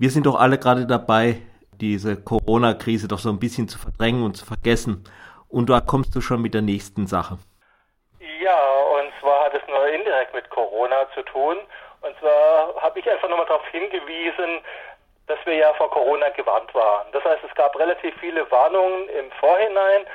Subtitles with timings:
[0.00, 4.34] Wir sind doch alle gerade dabei, diese Corona-Krise doch so ein bisschen zu verdrängen und
[4.34, 5.04] zu vergessen.
[5.50, 7.36] Und da kommst du schon mit der nächsten Sache.
[8.40, 8.62] Ja,
[8.96, 11.58] und zwar hat es nur indirekt mit Corona zu tun.
[12.00, 14.64] Und zwar habe ich einfach nochmal darauf hingewiesen,
[15.26, 17.06] dass wir ja vor Corona gewarnt waren.
[17.12, 20.06] Das heißt, es gab relativ viele Warnungen im Vorhinein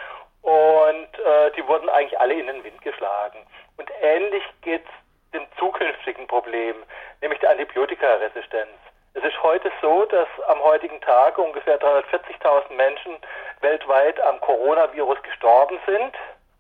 [0.42, 3.38] und äh, die wurden eigentlich alle in den Wind geschlagen.
[3.78, 6.78] Und ähnlich geht es dem zukünftigen Problem,
[7.22, 8.82] nämlich der Antibiotikaresistenz.
[9.16, 13.16] Es ist heute so, dass am heutigen Tag ungefähr 340.000 Menschen
[13.62, 16.14] weltweit am Coronavirus gestorben sind.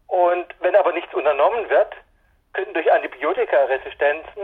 [0.08, 1.94] Und wenn aber nichts unternommen wird,
[2.54, 4.44] könnten durch Antibiotikaresistenzen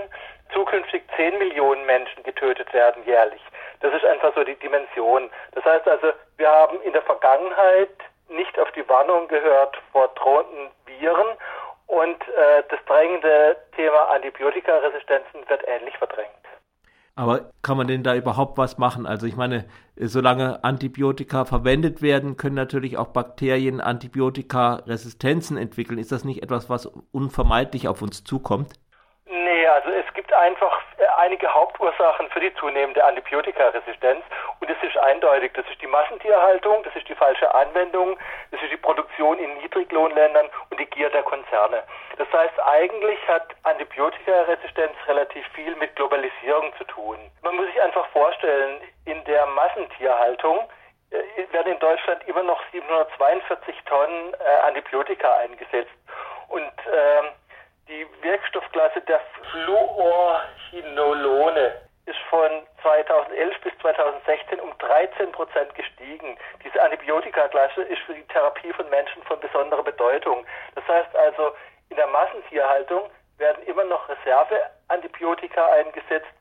[0.54, 3.42] zukünftig 10 Millionen Menschen getötet werden jährlich.
[3.80, 5.32] Das ist einfach so die Dimension.
[5.54, 7.96] Das heißt also, wir haben in der Vergangenheit
[8.28, 11.38] nicht auf die Warnung gehört vor drohenden Viren
[11.88, 16.41] und äh, das drängende Thema Antibiotikaresistenzen wird ähnlich verdrängt.
[17.22, 19.06] Aber kann man denn da überhaupt was machen?
[19.06, 26.00] Also ich meine, solange Antibiotika verwendet werden, können natürlich auch Bakterien Antibiotikaresistenzen entwickeln.
[26.00, 28.74] Ist das nicht etwas, was unvermeidlich auf uns zukommt?
[29.84, 34.24] Also es gibt einfach äh, einige Hauptursachen für die zunehmende Antibiotikaresistenz
[34.60, 38.16] und es ist eindeutig, das ist die Massentierhaltung, das ist die falsche Anwendung,
[38.52, 41.82] das ist die Produktion in Niedriglohnländern und die Gier der Konzerne.
[42.18, 47.18] Das heißt, eigentlich hat Antibiotikaresistenz relativ viel mit Globalisierung zu tun.
[47.42, 50.60] Man muss sich einfach vorstellen, in der Massentierhaltung
[51.10, 55.90] äh, werden in Deutschland immer noch 742 Tonnen äh, Antibiotika eingesetzt
[58.32, 59.20] Wirkstoffklasse der
[59.52, 62.50] Fluorchinolone ist von
[62.82, 66.38] 2011 bis 2016 um 13 Prozent gestiegen.
[66.64, 70.46] Diese Antibiotikaklasse ist für die Therapie von Menschen von besonderer Bedeutung.
[70.76, 71.52] Das heißt also,
[71.90, 76.32] in der Massentierhaltung werden immer noch Reserveantibiotika eingesetzt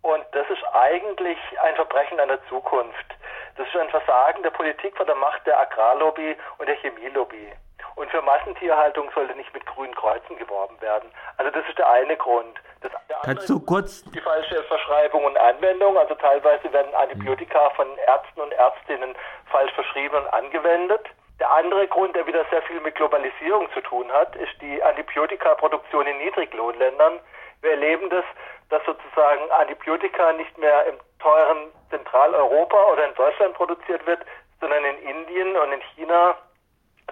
[0.00, 3.16] und das ist eigentlich ein Verbrechen an der Zukunft.
[3.58, 7.52] Das ist ein Versagen der Politik von der Macht der Agrarlobby und der Chemielobby.
[7.96, 11.10] Und für Massentierhaltung sollte nicht mit grünen Kreuzen geworben werden.
[11.36, 12.58] Also das ist der eine Grund.
[12.80, 15.96] Das, der Kannst du kurz die falsche Verschreibung und Anwendung.
[15.96, 19.14] Also teilweise werden Antibiotika von Ärzten und Ärztinnen
[19.50, 21.06] falsch verschrieben und angewendet.
[21.40, 26.06] Der andere Grund, der wieder sehr viel mit Globalisierung zu tun hat, ist die Antibiotikaproduktion
[26.06, 27.20] in Niedriglohnländern.
[27.60, 28.24] Wir erleben das,
[28.70, 34.20] dass sozusagen Antibiotika nicht mehr im teuren Zentraleuropa oder in Deutschland produziert wird,
[34.60, 36.36] sondern in Indien und in China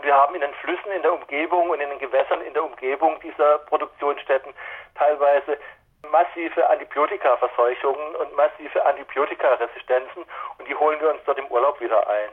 [0.02, 3.18] wir haben in den Flüssen in der Umgebung und in den Gewässern in der Umgebung
[3.20, 4.52] dieser Produktionsstätten
[4.94, 5.58] teilweise
[6.10, 10.24] massive Antibiotikaverseuchungen und massive Antibiotikaresistenzen
[10.58, 12.30] und die holen wir uns dort im Urlaub wieder ein.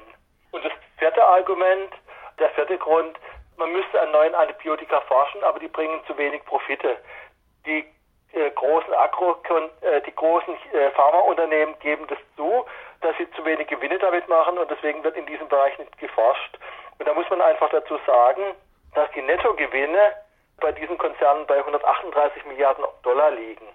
[0.52, 1.94] Und das vierte Argument,
[2.40, 3.18] der vierte Grund,
[3.58, 6.98] man müsste an neuen Antibiotika forschen, aber die bringen zu wenig Profite.
[7.66, 7.86] Die
[8.34, 9.38] äh, großen Agro,
[9.82, 12.66] äh, die großen äh, Pharmaunternehmen geben das zu,
[13.02, 16.58] dass sie zu wenig Gewinne damit machen und deswegen wird in diesem Bereich nicht geforscht.
[17.00, 18.42] Und da muss man einfach dazu sagen,
[18.94, 20.14] dass die Nettogewinne
[20.60, 23.66] bei diesen Konzernen bei 138 Milliarden Dollar liegen.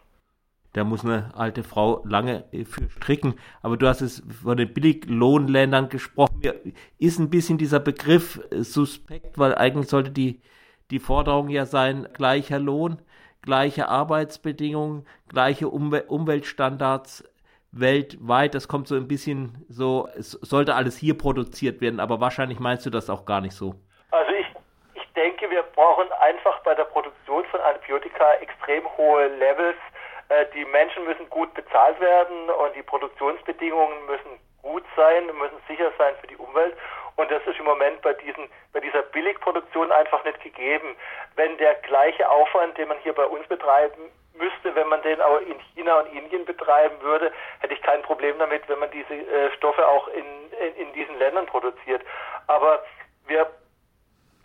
[0.74, 3.38] Da muss eine alte Frau lange für stricken.
[3.62, 6.40] Aber du hast es von den Billiglohnländern gesprochen.
[6.42, 6.54] Mir
[6.98, 10.42] ist ein bisschen dieser Begriff suspekt, weil eigentlich sollte die,
[10.90, 13.00] die Forderung ja sein, gleicher Lohn,
[13.40, 17.22] gleiche Arbeitsbedingungen, gleiche Umwel Umweltstandards
[17.78, 18.54] weltweit.
[18.54, 22.86] Das kommt so ein bisschen so, es sollte alles hier produziert werden, aber wahrscheinlich meinst
[22.86, 23.74] du das auch gar nicht so.
[24.10, 24.46] Also ich,
[24.94, 29.76] ich denke, wir brauchen einfach bei der Produktion von Antibiotika extrem hohe Levels.
[30.28, 35.92] Äh, die Menschen müssen gut bezahlt werden und die Produktionsbedingungen müssen gut sein, müssen sicher
[35.98, 36.74] sein für die Umwelt.
[37.16, 40.96] Und das ist im Moment bei diesen, bei dieser Billigproduktion einfach nicht gegeben.
[41.36, 45.40] Wenn der gleiche Aufwand, den man hier bei uns betreiben müsste, wenn man den auch
[45.40, 49.50] in China und Indien betreiben würde, hätte ich kein Problem damit, wenn man diese äh,
[49.56, 50.24] Stoffe auch in,
[50.60, 52.02] in, in diesen Ländern produziert.
[52.46, 52.82] Aber
[53.26, 53.50] wir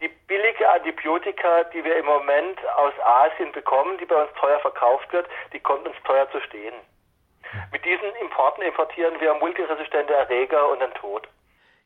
[0.02, 5.12] die billige Antibiotika, die wir im Moment aus Asien bekommen, die bei uns teuer verkauft
[5.12, 6.74] wird, die kommt uns teuer zu stehen.
[7.72, 11.28] Mit diesen Importen importieren wir multiresistente Erreger und den Tod.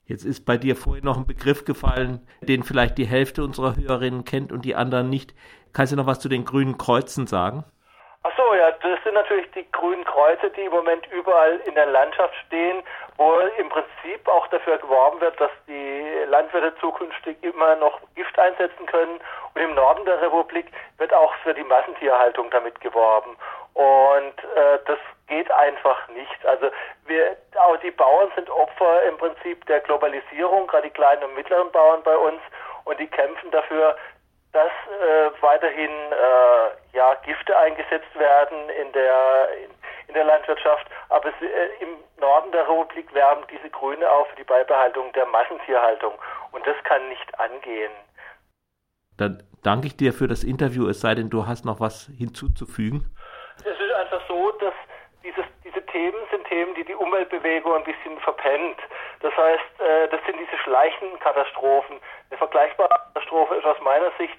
[0.05, 4.25] Jetzt ist bei dir vorhin noch ein Begriff gefallen, den vielleicht die Hälfte unserer Hörerinnen
[4.25, 5.33] kennt und die anderen nicht.
[5.71, 7.63] Kannst du noch was zu den grünen Kreuzen sagen?
[8.43, 12.35] So, ja, das sind natürlich die grünen Kreuze, die im Moment überall in der Landschaft
[12.47, 12.83] stehen,
[13.15, 18.85] wo im Prinzip auch dafür geworben wird, dass die Landwirte zukünftig immer noch Gift einsetzen
[18.87, 19.21] können.
[19.53, 20.65] Und im Norden der Republik
[20.97, 23.37] wird auch für die Massentierhaltung damit geworben.
[23.75, 26.45] Und äh, das geht einfach nicht.
[26.45, 26.69] Also
[27.05, 31.71] wir, auch die Bauern sind Opfer im Prinzip der Globalisierung, gerade die kleinen und mittleren
[31.71, 32.41] Bauern bei uns.
[32.83, 33.95] Und die kämpfen dafür,
[34.51, 39.47] dass äh, weiterhin äh, ja, Gifte eingesetzt werden in der,
[40.07, 44.35] in, der Landwirtschaft, aber es, äh, im Norden der Republik werben diese Grüne auch für
[44.35, 46.13] die Beibehaltung der Massentierhaltung
[46.51, 47.91] und das kann nicht angehen.
[49.17, 53.09] Dann danke ich dir für das Interview, es sei denn, du hast noch was hinzuzufügen.
[53.57, 54.73] Es ist einfach so, dass
[55.23, 58.77] dieses, diese Themen sind Themen, die die Umweltbewegung ein bisschen verpennt.
[59.21, 61.97] Das heißt, äh, das sind diese schleichenden Katastrophen.
[62.29, 64.37] Eine vergleichbare Katastrophe ist aus meiner Sicht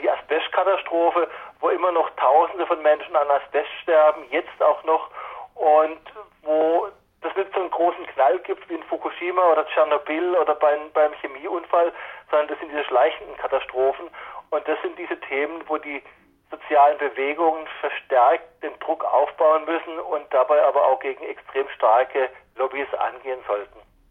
[0.00, 1.28] die Asbestkatastrophe,
[1.60, 5.10] wo immer noch Tausende von Menschen an Asbest sterben, jetzt auch noch,
[5.54, 6.00] und
[6.42, 6.88] wo
[7.20, 11.12] das nicht so einen großen Knall gibt wie in Fukushima oder Tschernobyl oder beim, beim
[11.14, 11.92] Chemieunfall,
[12.30, 14.10] sondern das sind diese schleichenden Katastrophen.
[14.50, 16.02] Und das sind diese Themen, wo die
[16.50, 22.92] sozialen Bewegungen verstärkt den Druck aufbauen müssen und dabei aber auch gegen extrem starke Lobbys
[22.94, 23.83] angehen sollten.